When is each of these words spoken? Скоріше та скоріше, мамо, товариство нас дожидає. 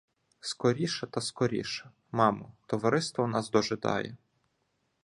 Скоріше 0.39 1.07
та 1.07 1.21
скоріше, 1.21 1.91
мамо, 2.11 2.53
товариство 2.65 3.27
нас 3.27 3.49
дожидає. 3.49 4.17